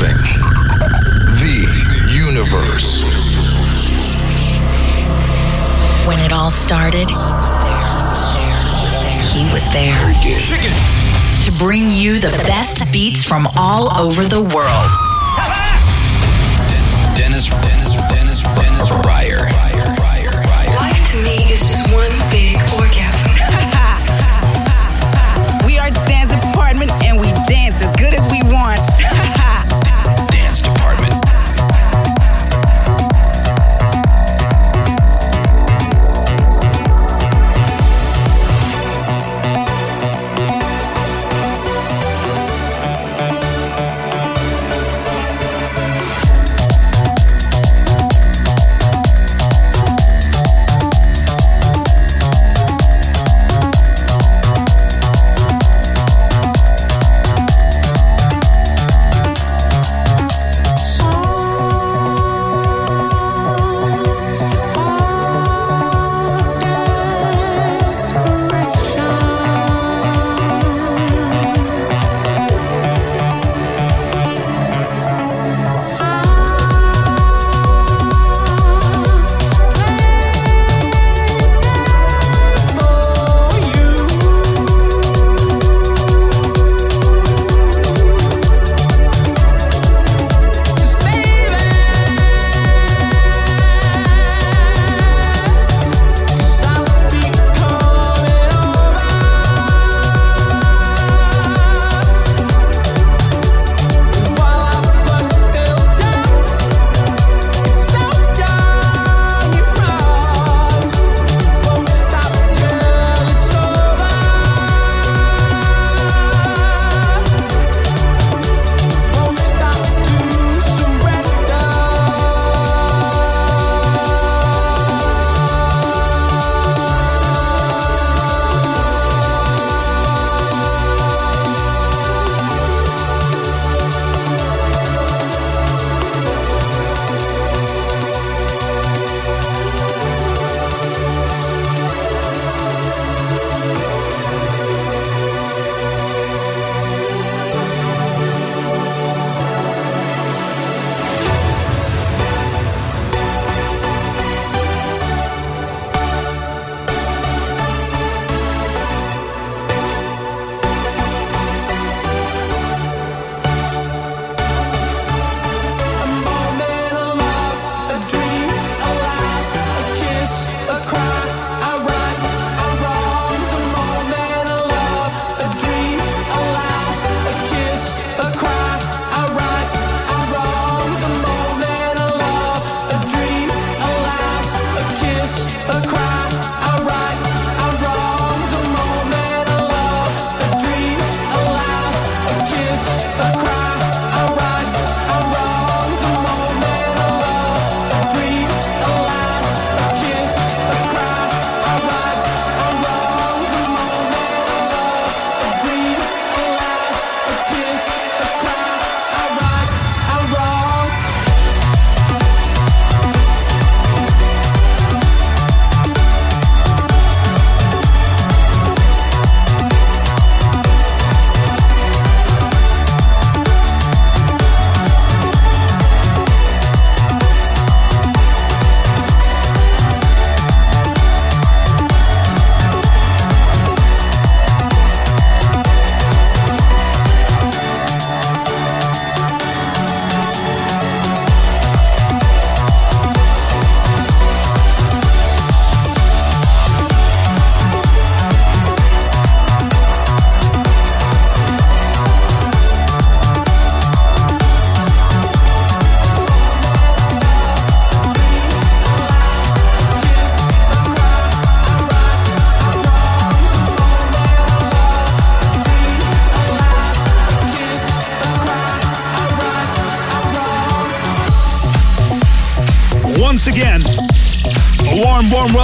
Everything. 0.00 0.22
The 1.40 2.14
universe. 2.14 3.02
When 6.06 6.20
it 6.20 6.32
all 6.32 6.50
started, 6.50 7.08
he 9.18 9.42
was 9.52 9.68
there 9.72 9.98
to 11.44 11.58
bring 11.58 11.90
you 11.90 12.20
the 12.20 12.30
best 12.46 12.92
beats 12.92 13.24
from 13.24 13.48
all 13.56 13.90
over 13.98 14.24
the 14.24 14.40
world. 14.40 15.07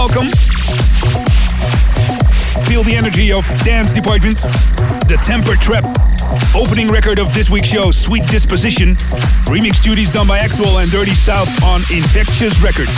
Welcome. 0.04 0.30
Feel 2.68 2.84
the 2.84 2.92
energy 2.94 3.32
of 3.32 3.48
Dance 3.64 3.90
Department, 3.94 4.36
the 5.08 5.16
Temper 5.24 5.56
Trap, 5.56 5.80
opening 6.54 6.92
record 6.92 7.18
of 7.18 7.32
this 7.32 7.48
week's 7.48 7.68
show, 7.68 7.90
Sweet 7.90 8.26
Disposition. 8.26 8.96
Remix 9.48 9.82
duties 9.82 10.10
done 10.10 10.28
by 10.28 10.40
Axwell 10.40 10.82
and 10.82 10.92
Dirty 10.92 11.14
South 11.14 11.48
on 11.64 11.80
Infectious 11.88 12.60
Records. 12.60 12.92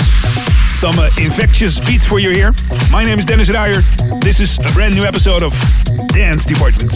Some 0.75 0.99
uh, 0.99 1.09
infectious 1.23 1.79
beats 1.79 2.05
for 2.05 2.19
you 2.19 2.31
here. 2.31 2.53
My 2.91 3.05
name 3.05 3.21
is 3.21 3.27
Dennis 3.27 3.51
Ruijer. 3.51 3.87
This 4.21 4.41
is 4.41 4.59
a 4.59 4.73
brand 4.75 4.97
new 4.97 5.05
episode 5.05 5.45
of 5.45 5.55
Dance 6.09 6.45
Department, 6.45 6.91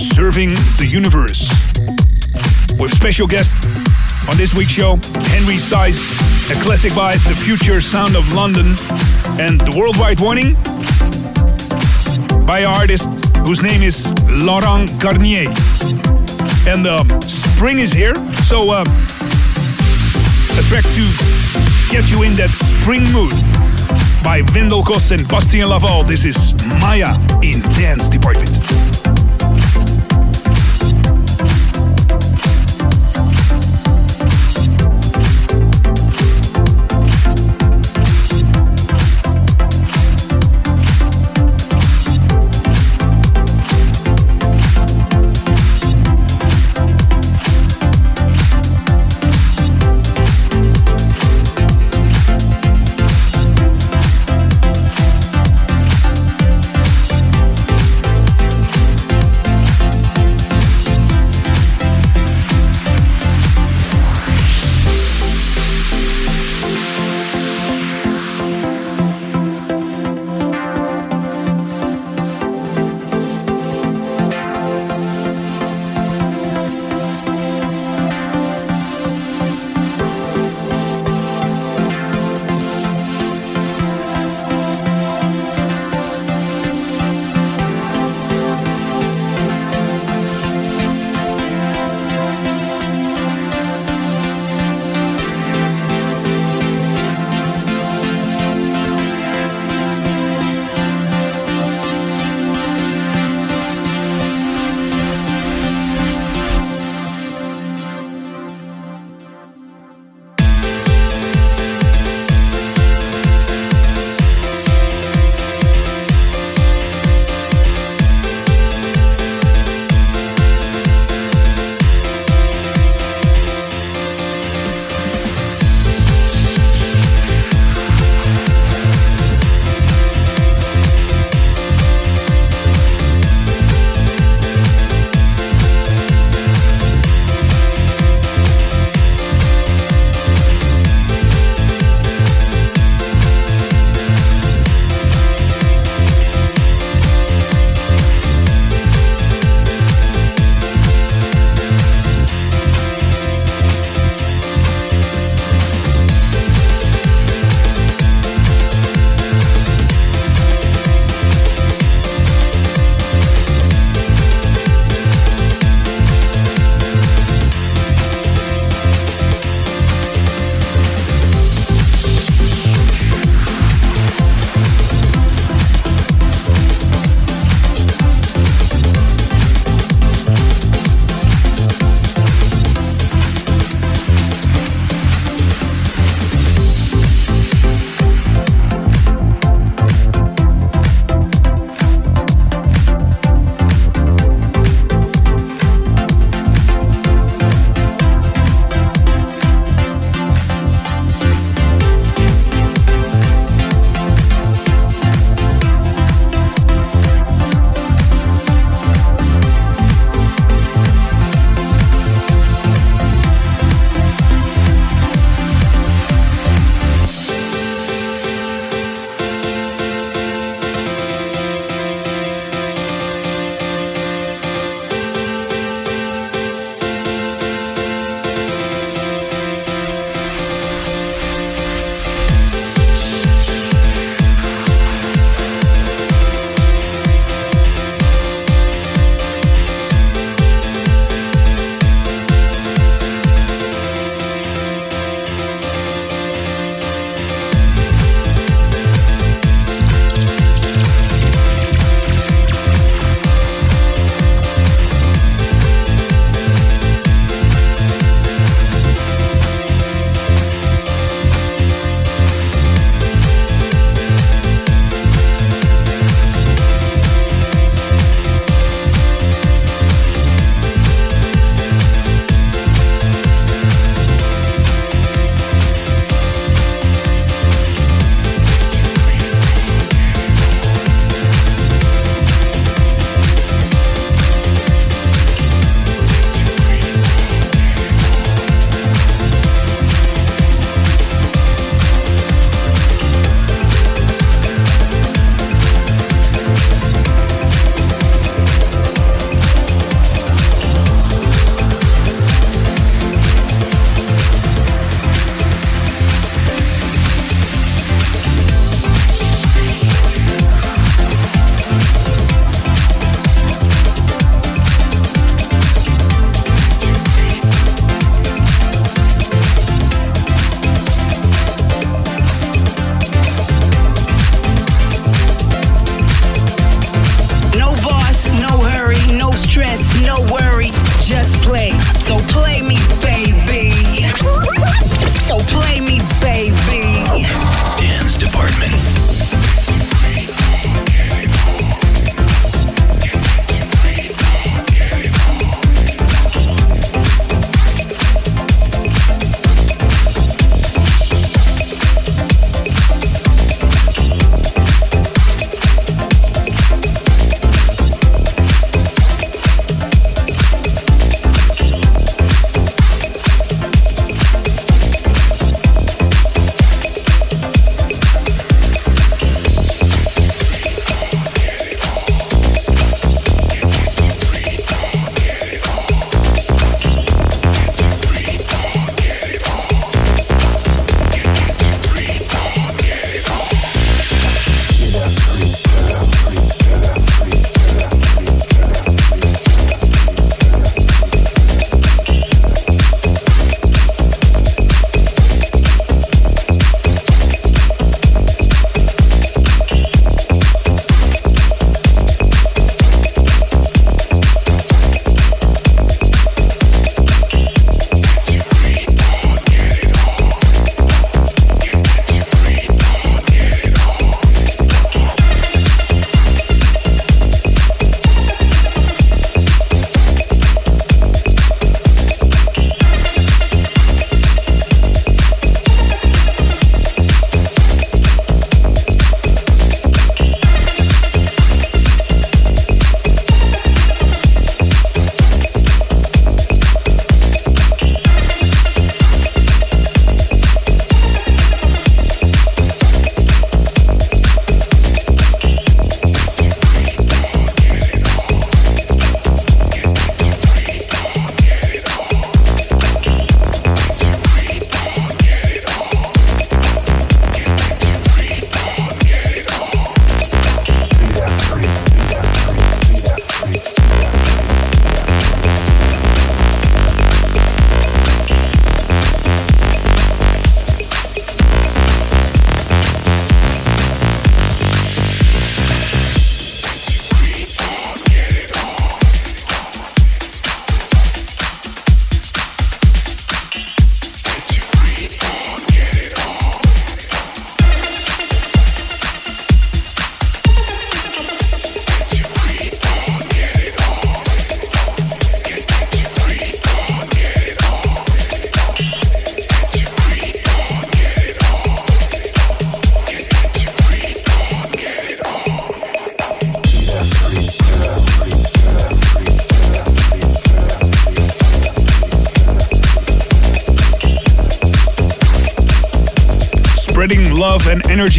serving 0.00 0.56
the 0.80 0.88
universe. 0.88 1.44
with 2.80 2.90
special 2.90 3.26
guest 3.26 3.52
on 4.30 4.36
this 4.36 4.54
week's 4.54 4.70
show, 4.70 4.94
Henry 5.34 5.56
Saiz, 5.56 5.98
a 6.50 6.62
classic 6.62 6.94
by 6.94 7.16
The 7.28 7.34
Future 7.34 7.80
Sound 7.80 8.14
of 8.14 8.32
London, 8.32 8.76
and 9.40 9.60
The 9.60 9.74
Worldwide 9.76 10.20
Warning 10.20 10.54
by 12.46 12.60
an 12.60 12.66
artist 12.66 13.10
whose 13.38 13.60
name 13.62 13.82
is 13.82 14.06
Laurent 14.30 14.88
Garnier. 15.00 15.50
And 16.68 16.86
uh, 16.86 17.02
spring 17.26 17.80
is 17.80 17.92
here, 17.92 18.14
so 18.46 18.70
uh, 18.70 18.84
a 20.58 20.62
track 20.70 20.84
to 20.84 21.04
get 21.90 22.06
you 22.10 22.22
in 22.22 22.36
that 22.36 22.50
spring 22.54 23.02
mood 23.10 23.34
by 24.22 24.42
Wendell 24.54 24.82
Koss 24.82 25.10
and 25.10 25.26
Bastien 25.28 25.68
Laval. 25.68 26.04
This 26.04 26.24
is 26.24 26.54
Maya 26.80 27.14
in 27.42 27.60
Dance 27.74 28.08
Department. 28.08 28.69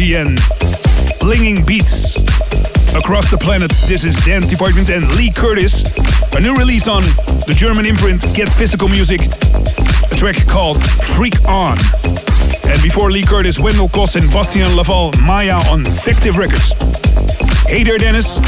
And 0.02 0.38
blinging 1.22 1.64
beats 1.64 2.16
across 2.96 3.30
the 3.30 3.38
planet. 3.38 3.70
This 3.86 4.02
is 4.02 4.16
Dance 4.24 4.48
Department 4.48 4.90
and 4.90 5.08
Lee 5.14 5.30
Curtis, 5.30 5.84
a 6.34 6.40
new 6.40 6.56
release 6.56 6.88
on 6.88 7.02
the 7.46 7.54
German 7.54 7.86
imprint 7.86 8.22
Get 8.34 8.50
Physical 8.50 8.88
Music, 8.88 9.20
a 9.22 10.16
track 10.16 10.44
called 10.48 10.82
Freak 11.14 11.38
On. 11.48 11.78
And 12.66 12.82
before 12.82 13.12
Lee 13.12 13.22
Curtis, 13.22 13.60
Wendell 13.60 13.88
Koss 13.88 14.16
and 14.16 14.28
Bastien 14.32 14.74
Laval, 14.74 15.12
Maya 15.22 15.62
on 15.70 15.84
Fictive 15.84 16.36
Records. 16.36 16.74
Hey 17.68 17.84
there, 17.84 17.98
Dennis. 17.98 18.40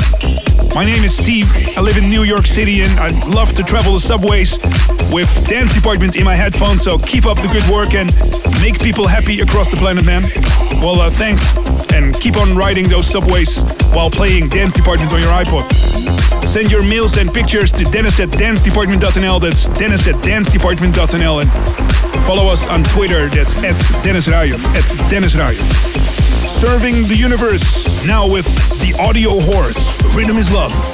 My 0.74 0.84
name 0.84 1.04
is 1.04 1.16
Steve. 1.16 1.46
I 1.78 1.80
live 1.82 1.96
in 1.96 2.10
New 2.10 2.24
York 2.24 2.46
City 2.46 2.82
and 2.82 2.98
I 2.98 3.10
love 3.32 3.52
to 3.54 3.62
travel 3.62 3.92
the 3.92 4.00
subways 4.00 4.58
with 5.12 5.30
Dance 5.46 5.72
Department 5.72 6.16
in 6.16 6.24
my 6.24 6.34
headphones. 6.34 6.82
So 6.82 6.98
keep 6.98 7.26
up 7.26 7.38
the 7.40 7.48
good 7.48 7.64
work 7.70 7.94
and 7.94 8.10
make 8.60 8.82
people 8.82 9.06
happy 9.06 9.40
across 9.40 9.68
the 9.68 9.76
planet, 9.76 10.04
man. 10.04 10.24
Well, 10.84 11.00
uh, 11.00 11.08
thanks 11.08 11.42
and 11.94 12.14
keep 12.20 12.36
on 12.36 12.54
riding 12.54 12.90
those 12.90 13.06
subways 13.06 13.62
while 13.94 14.10
playing 14.10 14.48
Dance 14.50 14.74
Department 14.74 15.10
on 15.14 15.20
your 15.20 15.30
iPod. 15.30 15.64
Send 16.46 16.70
your 16.70 16.84
mails 16.84 17.16
and 17.16 17.32
pictures 17.32 17.72
to 17.72 17.84
dennis 17.84 18.20
at 18.20 18.28
dancedepartment.nl. 18.28 19.40
That's 19.40 19.70
dennis 19.70 20.06
at 20.06 20.16
dancedepartment.nl. 20.16 21.40
And 21.40 22.26
follow 22.26 22.52
us 22.52 22.66
on 22.66 22.84
Twitter. 22.84 23.28
That's 23.28 23.56
at 23.56 24.04
Dennis 24.04 24.28
Ruijer. 24.28 24.62
At 24.76 25.10
Dennis 25.10 25.34
Ruijer. 25.34 25.64
Serving 26.46 27.08
the 27.08 27.16
universe 27.16 28.04
now 28.06 28.30
with 28.30 28.44
the 28.80 28.94
audio 29.00 29.40
horse. 29.40 30.14
Rhythm 30.14 30.36
is 30.36 30.52
love. 30.52 30.93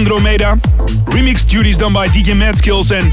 Andromeda. 0.00 0.56
Remix 1.12 1.46
duties 1.46 1.76
done 1.76 1.92
by 1.92 2.08
DJ 2.08 2.34
Mad 2.34 2.56
Skills 2.56 2.90
and 2.90 3.12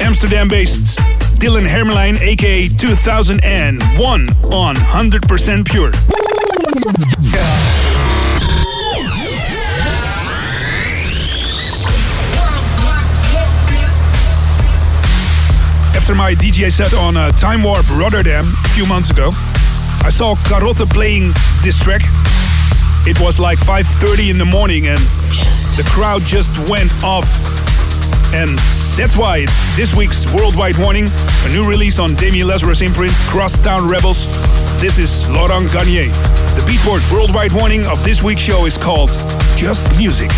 Amsterdam-based 0.00 0.98
Dylan 1.38 1.66
Hermelijn, 1.66 2.16
aka 2.22 2.68
2001 2.68 4.28
on 4.50 4.74
100% 4.74 5.70
Pure. 5.70 5.92
After 15.94 16.14
my 16.14 16.34
DJ 16.34 16.72
set 16.72 16.94
on 16.94 17.18
uh, 17.18 17.32
Time 17.32 17.62
Warp 17.62 17.84
Rotterdam 17.98 18.46
a 18.64 18.68
few 18.68 18.86
months 18.86 19.10
ago, 19.10 19.28
I 20.02 20.08
saw 20.08 20.36
Karotte 20.36 20.90
playing 20.90 21.34
this 21.62 21.78
track. 21.78 22.00
It 23.06 23.20
was 23.20 23.38
like 23.38 23.58
5.30 23.58 24.30
in 24.30 24.38
the 24.38 24.46
morning 24.46 24.86
and 24.86 25.00
the 25.78 25.88
crowd 25.90 26.22
just 26.22 26.50
went 26.68 26.90
off. 27.04 27.30
And 28.34 28.58
that's 28.98 29.16
why 29.16 29.38
it's 29.38 29.76
this 29.76 29.94
week's 29.94 30.26
Worldwide 30.34 30.76
Warning, 30.76 31.06
a 31.44 31.48
new 31.50 31.62
release 31.62 32.00
on 32.00 32.16
Damian 32.16 32.48
Lazarus 32.48 32.80
imprint, 32.80 33.14
Crosstown 33.30 33.88
Rebels. 33.88 34.26
This 34.80 34.98
is 34.98 35.28
Laurent 35.28 35.72
Garnier. 35.72 36.10
The 36.58 36.64
Beatport 36.66 37.08
Worldwide 37.12 37.52
Warning 37.52 37.86
of 37.86 38.02
this 38.02 38.24
week's 38.24 38.42
show 38.42 38.66
is 38.66 38.76
called 38.76 39.10
Just 39.54 39.96
Music. 39.96 40.30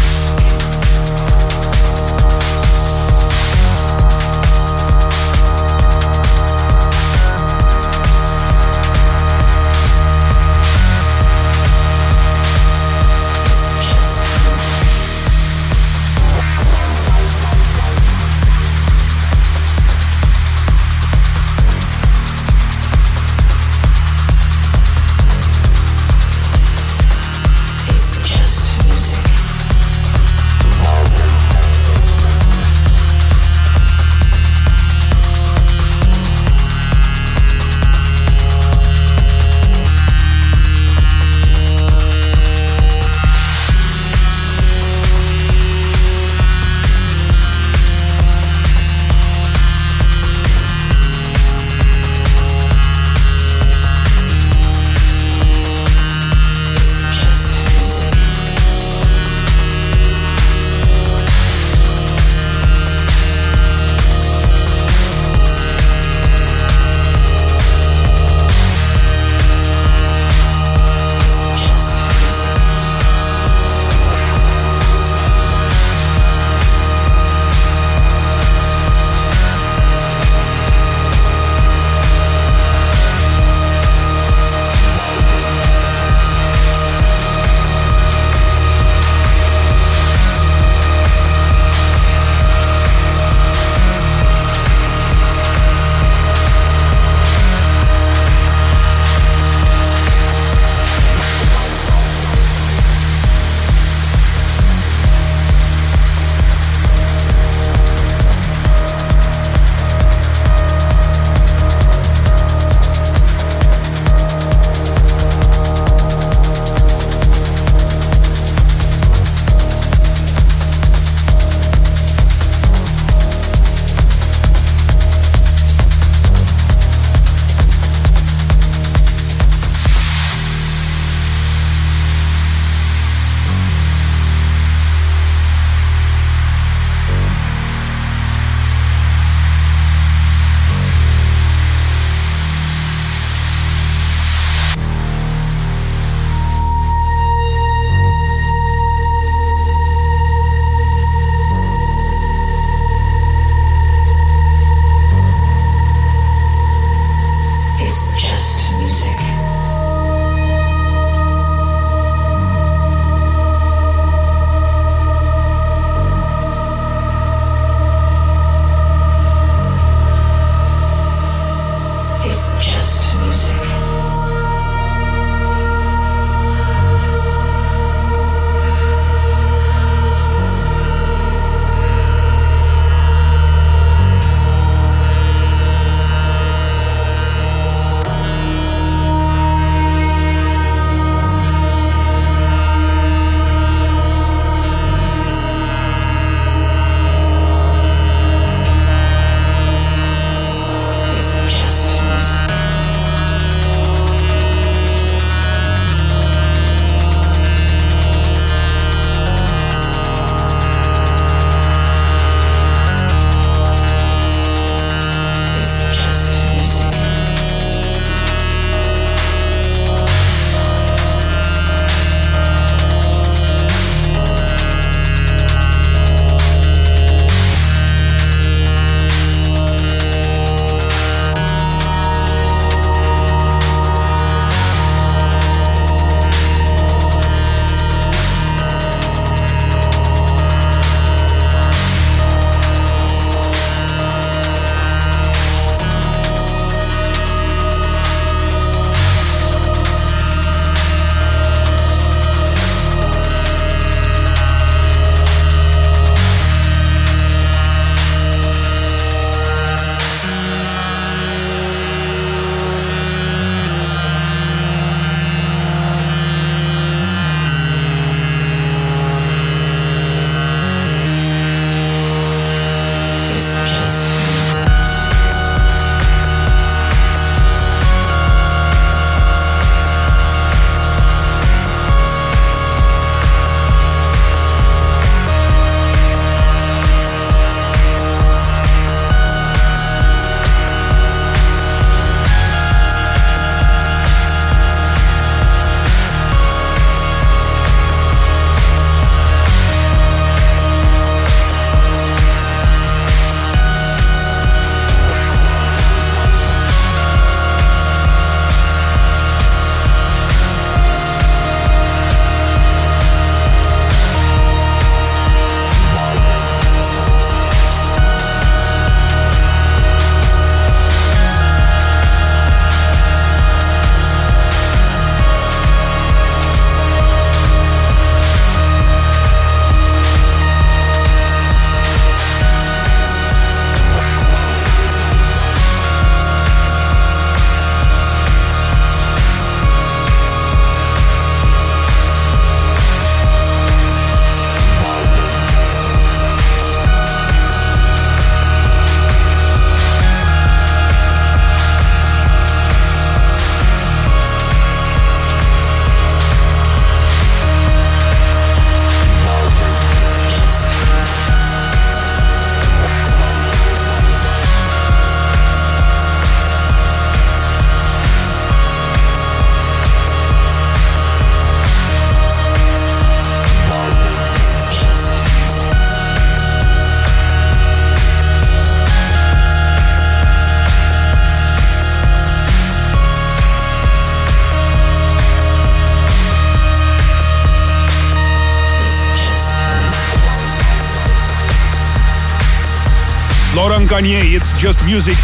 Garnier, 393.68 394.20
it's 394.22 394.58
just 394.58 394.82
music. 394.86 395.16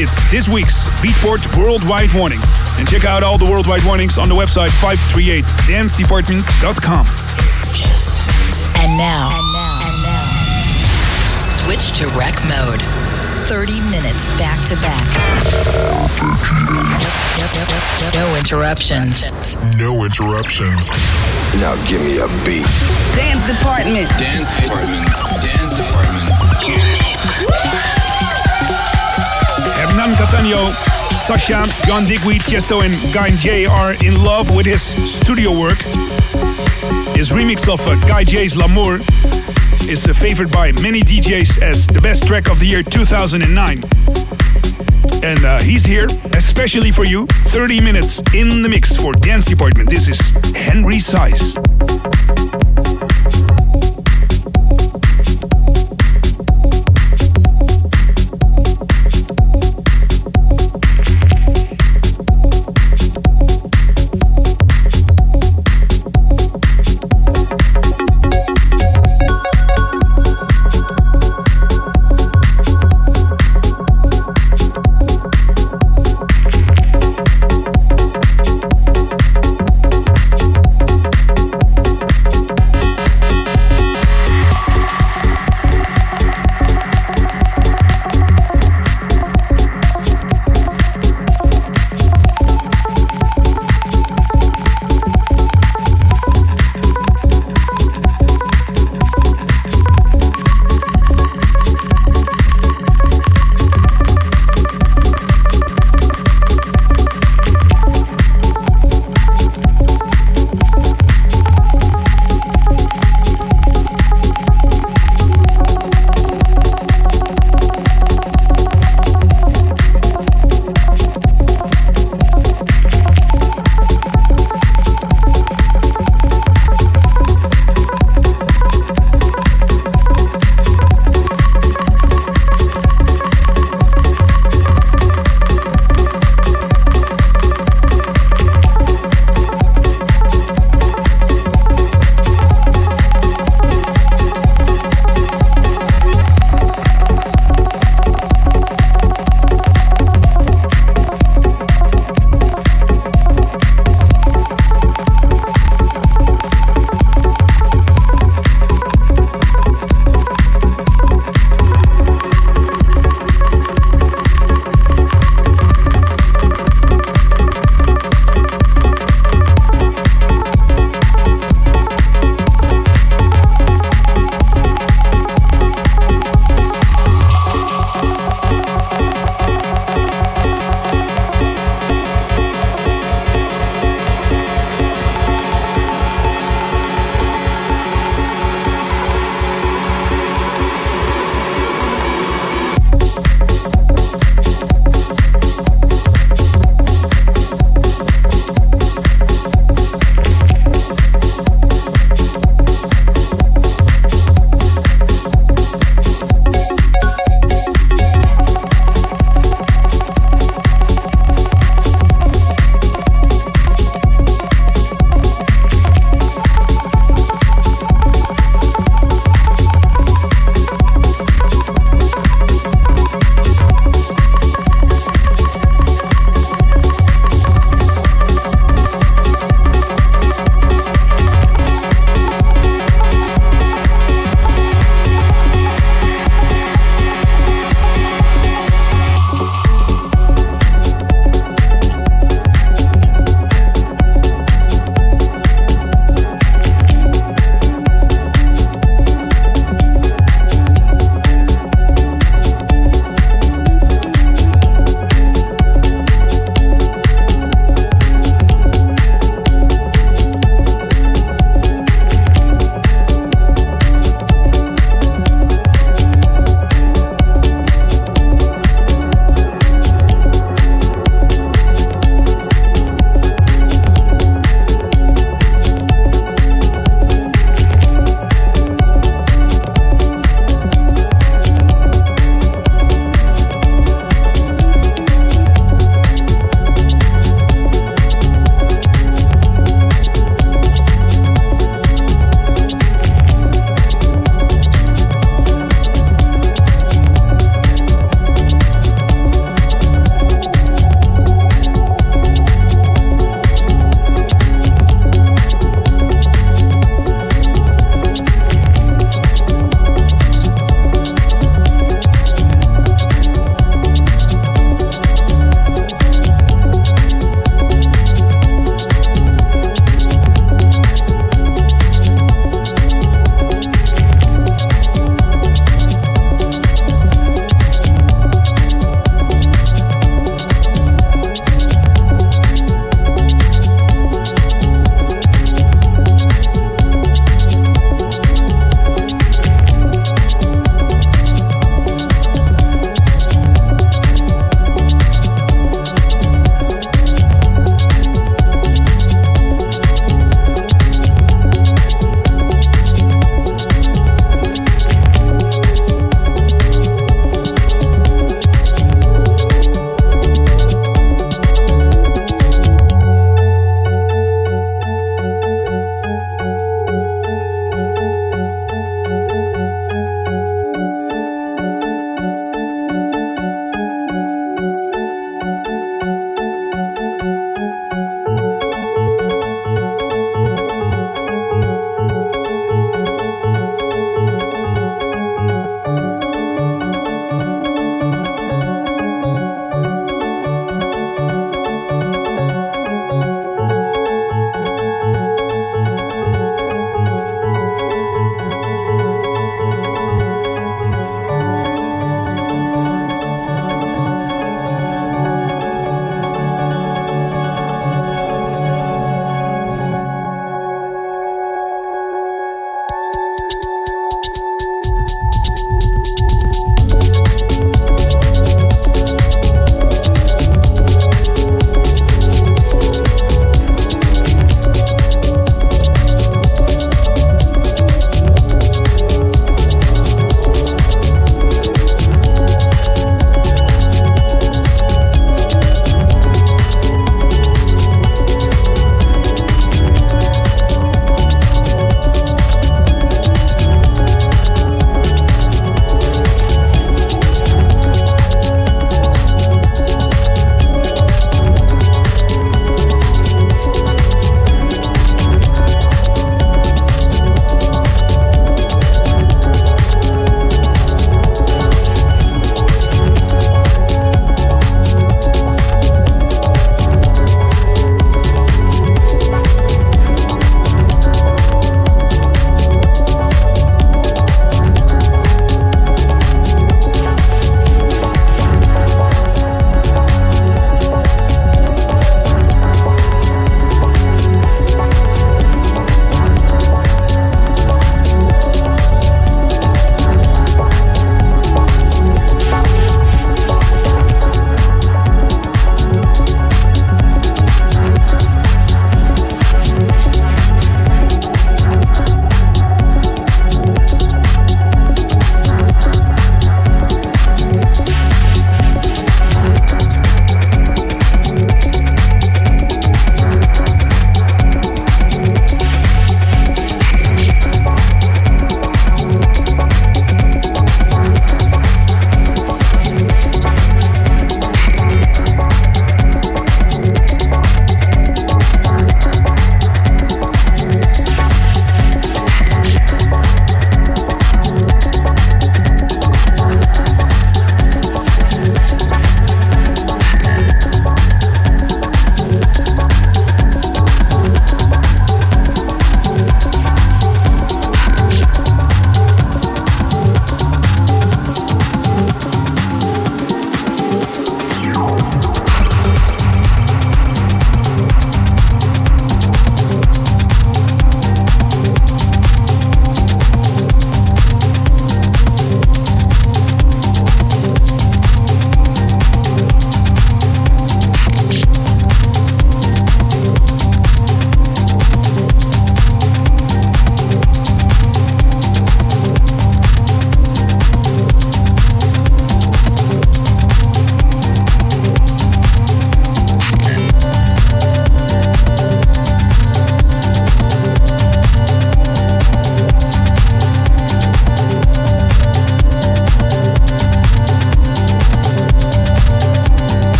It's 0.00 0.16
this 0.32 0.48
week's 0.48 0.88
Beatport 1.04 1.44
Worldwide 1.58 2.10
Warning. 2.14 2.38
And 2.78 2.88
check 2.88 3.04
out 3.04 3.22
all 3.22 3.36
the 3.36 3.44
worldwide 3.44 3.84
warnings 3.84 4.16
on 4.16 4.30
the 4.30 4.34
website 4.34 4.70
538dancedepartment.com. 4.80 7.04
And 8.80 8.96
now, 8.96 9.28
and 9.28 9.52
now, 9.52 9.84
and 9.84 10.02
now, 10.08 10.24
switch 11.42 11.92
to 11.98 12.08
rec 12.16 12.32
mode. 12.48 12.80
30 13.44 13.78
minutes 13.90 14.24
back 14.40 14.56
to 14.66 14.74
back. 14.80 15.04
No 18.14 18.36
interruptions. 18.36 19.22
No 19.76 20.02
interruptions. 20.04 20.90
Now 21.60 21.76
give 21.88 22.00
me 22.00 22.16
a 22.24 22.28
beat. 22.46 22.64
Dance 23.14 23.44
Department. 23.46 24.08
Dance 24.18 24.46
Department. 24.64 25.04
Dance 25.44 25.74
Department. 25.74 26.35
Hernan 29.76 30.14
Cattaneo, 30.16 30.72
Sasha, 31.16 31.66
John 31.86 32.04
Digweed, 32.04 32.42
Chesto, 32.42 32.84
and 32.84 32.94
Guy 33.12 33.30
J 33.36 33.66
are 33.66 33.92
in 34.04 34.22
love 34.22 34.54
with 34.54 34.66
his 34.66 34.82
studio 34.82 35.58
work. 35.58 35.80
His 37.16 37.30
remix 37.30 37.72
of 37.72 37.80
uh, 37.86 37.96
Guy 38.06 38.24
J's 38.24 38.54
Lamur 38.54 39.00
is 39.88 40.06
favored 40.18 40.50
by 40.50 40.72
many 40.72 41.00
DJs 41.00 41.62
as 41.62 41.86
the 41.86 42.00
best 42.00 42.26
track 42.26 42.50
of 42.50 42.58
the 42.58 42.66
year 42.66 42.82
2009. 42.82 43.78
And 45.22 45.44
uh, 45.44 45.58
he's 45.58 45.84
here 45.84 46.06
especially 46.34 46.90
for 46.90 47.04
you. 47.04 47.26
30 47.26 47.80
minutes 47.80 48.20
in 48.34 48.62
the 48.62 48.68
mix 48.68 48.96
for 48.96 49.12
Dance 49.12 49.44
Department. 49.44 49.88
This 49.90 50.08
is 50.08 50.18
Henry 50.54 50.96
Saiz. 50.96 51.85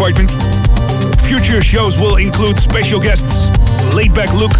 Future 0.00 1.62
shows 1.62 1.98
will 1.98 2.16
include 2.16 2.56
special 2.56 2.98
guests 2.98 3.48
Laidback 3.92 4.32
Luke, 4.32 4.56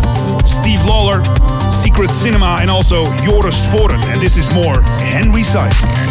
Steve 0.46 0.84
Lawler, 0.84 1.22
Secret 1.70 2.10
Cinema, 2.10 2.58
and 2.60 2.70
also 2.70 3.06
Joris 3.24 3.64
Voorn. 3.72 4.00
And 4.12 4.20
this 4.20 4.36
is 4.36 4.52
more 4.52 4.82
Henry 4.82 5.40
Saiz. 5.40 6.09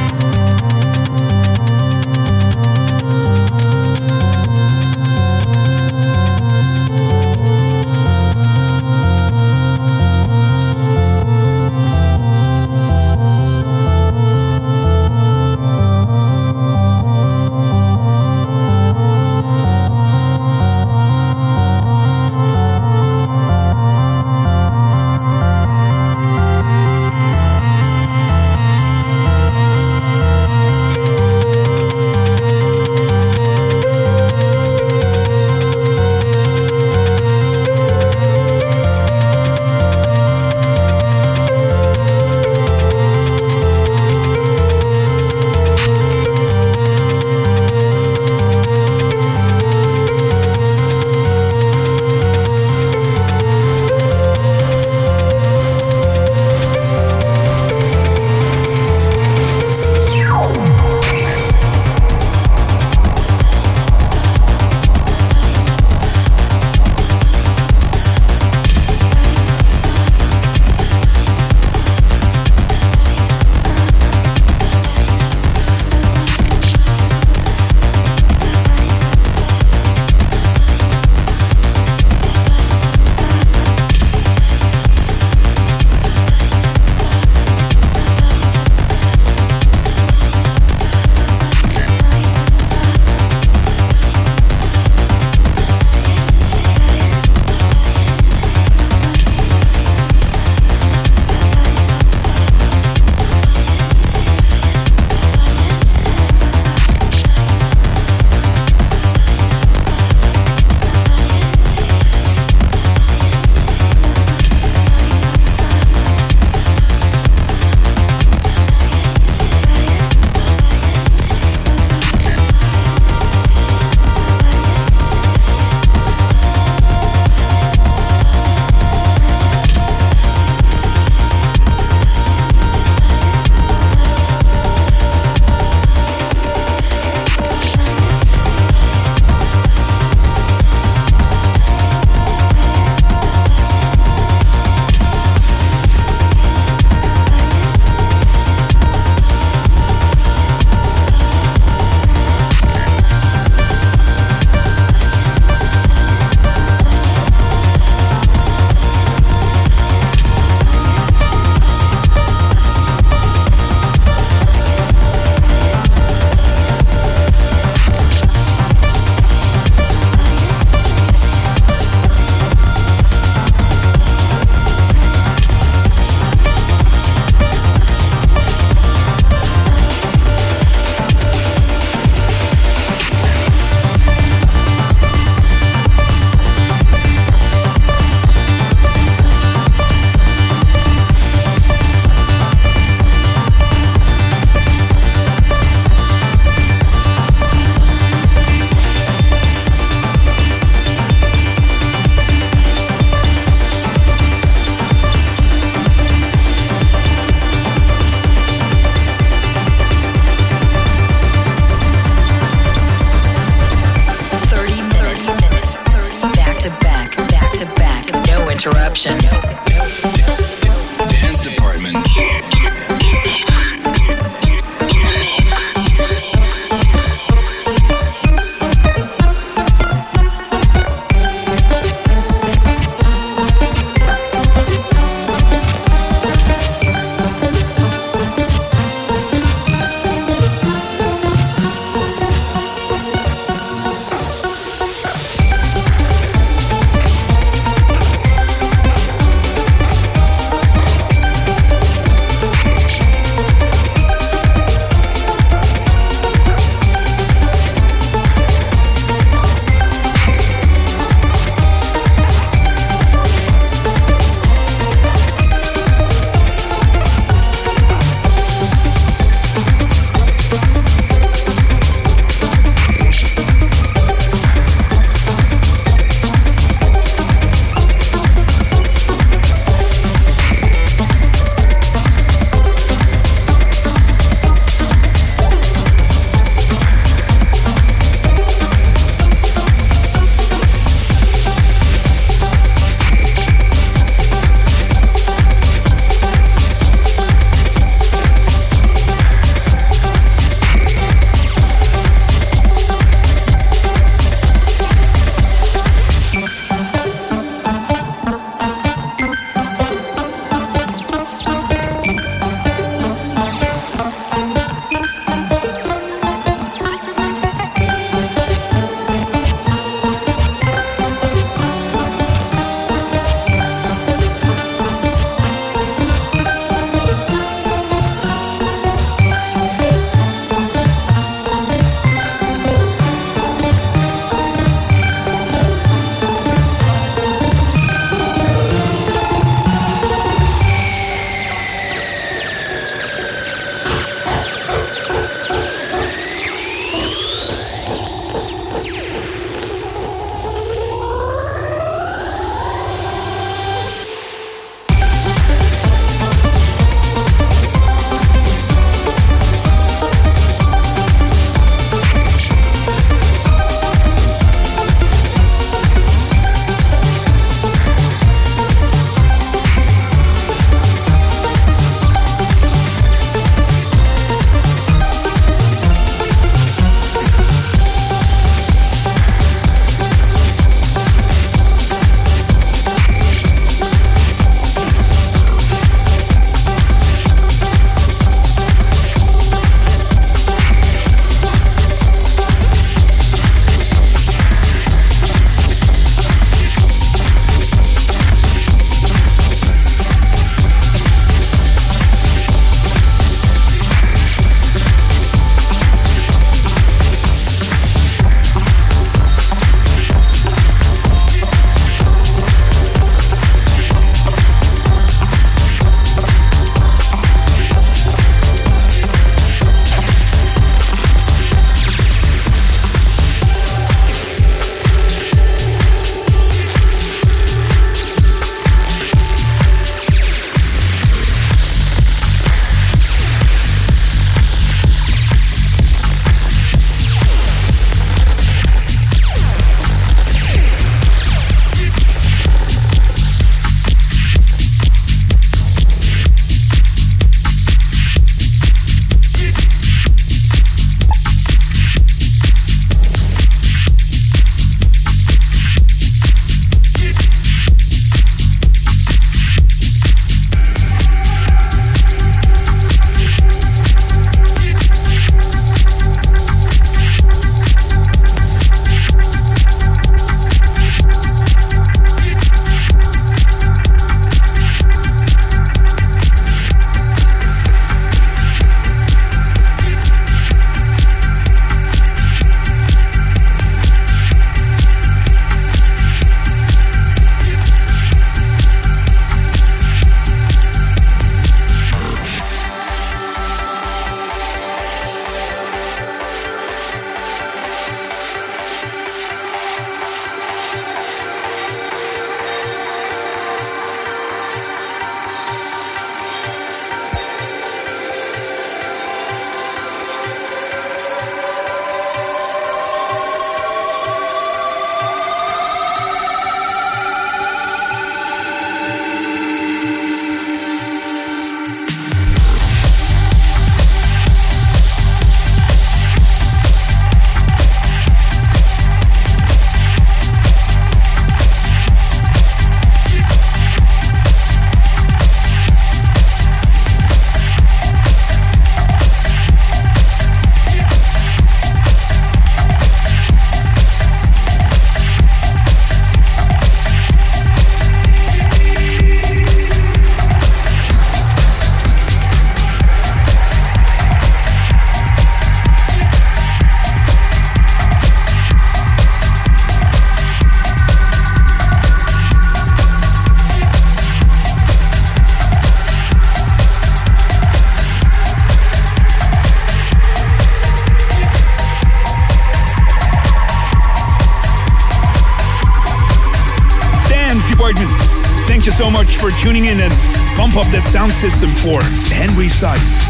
Tuning 579.39 579.65
in 579.65 579.79
and 579.79 579.93
pump 580.35 580.57
up 580.57 580.67
that 580.67 580.85
sound 580.85 581.11
system 581.11 581.49
for 581.49 581.79
Henry 582.13 582.47
Saiz. 582.47 583.08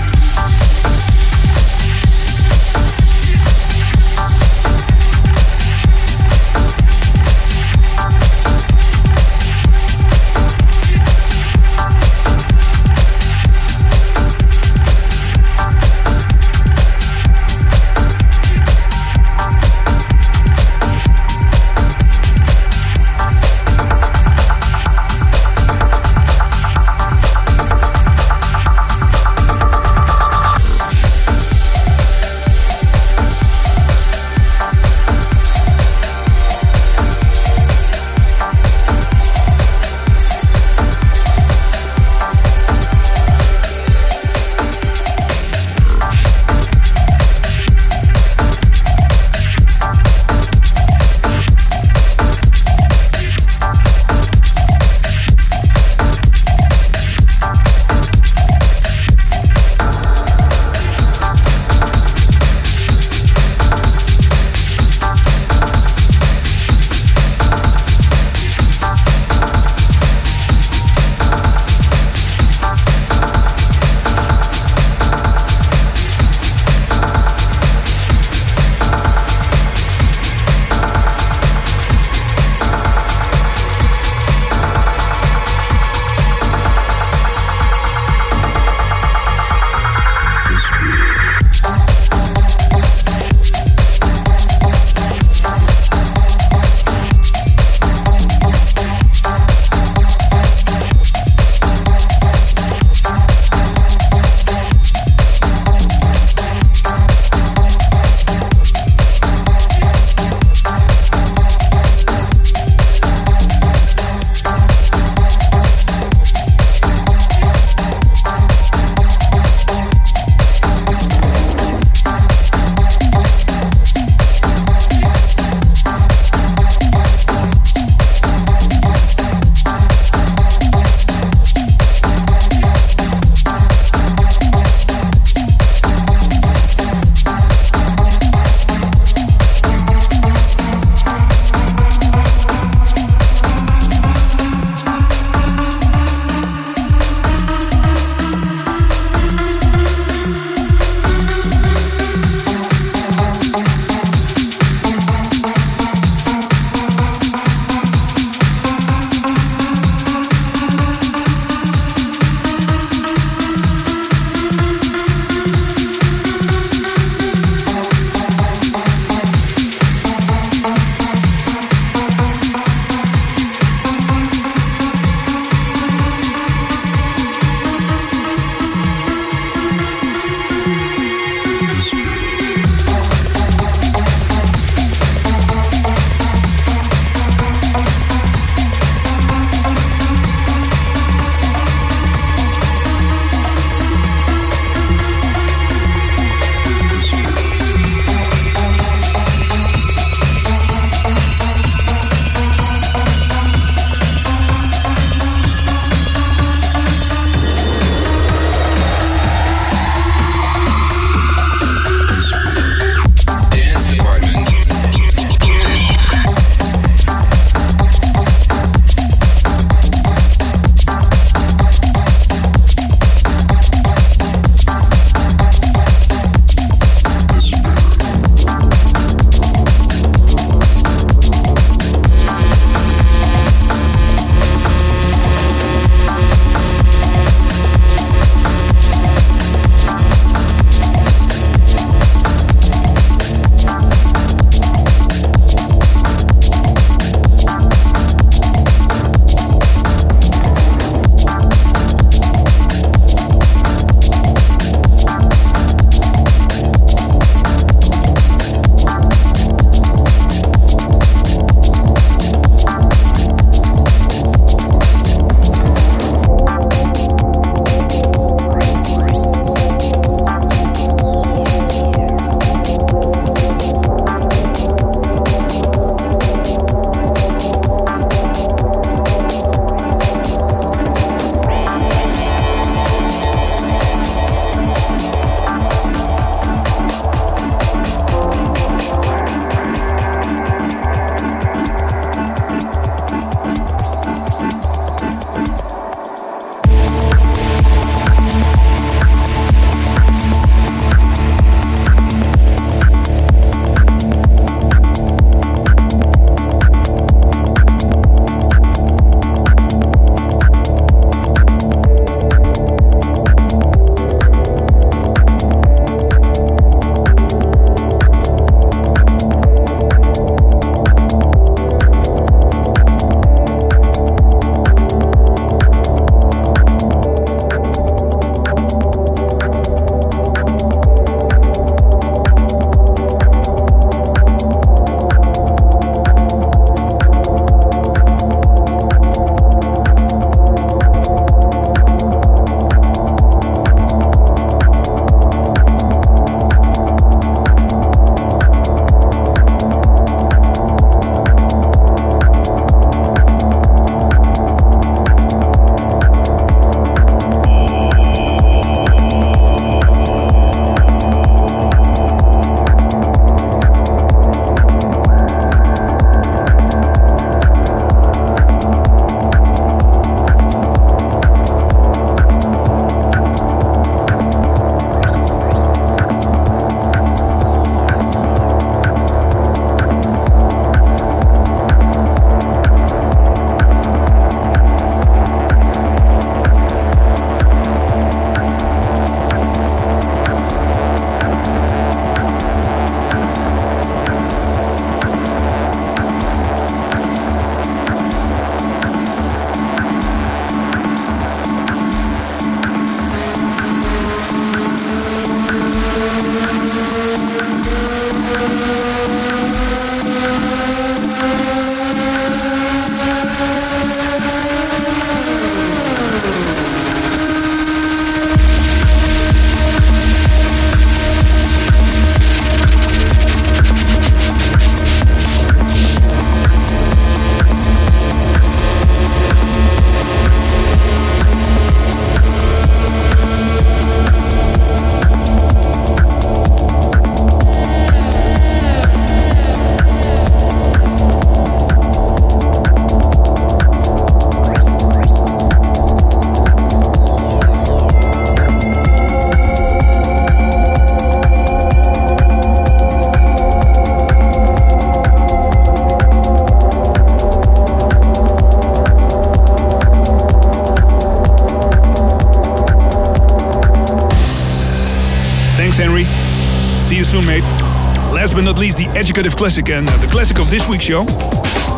The 469.30 469.36
classic 469.38 469.70
and 469.70 469.88
uh, 469.88 469.98
the 469.98 470.08
classic 470.08 470.40
of 470.40 470.50
this 470.50 470.68
week's 470.68 470.86
show. 470.86 471.04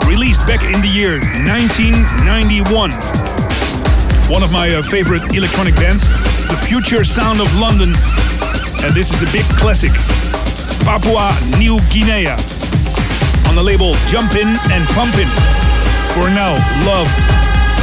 Released 0.07 0.45
back 0.47 0.63
in 0.63 0.79
the 0.81 0.91
year 0.91 1.19
1991. 1.47 2.91
One 4.31 4.43
of 4.43 4.51
my 4.51 4.71
uh, 4.71 4.81
favorite 4.81 5.23
electronic 5.35 5.75
bands, 5.75 6.07
The 6.47 6.59
Future 6.67 7.03
Sound 7.03 7.41
of 7.41 7.47
London. 7.59 7.95
And 8.83 8.93
this 8.95 9.11
is 9.11 9.21
a 9.21 9.29
big 9.31 9.45
classic. 9.57 9.91
Papua 10.85 11.35
New 11.57 11.79
Guinea. 11.89 12.29
On 13.47 13.55
the 13.55 13.63
label 13.63 13.93
Jumpin' 14.07 14.55
and 14.71 14.83
Pumpin'. 14.95 15.27
For 16.15 16.29
now, 16.29 16.55
love, 16.87 17.11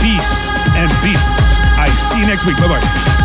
peace, 0.01 0.33
and 0.77 0.89
beats. 1.03 1.31
I 1.77 1.89
see 2.13 2.21
you 2.21 2.27
next 2.27 2.47
week. 2.47 2.57
Bye 2.57 2.69
bye. 2.69 3.18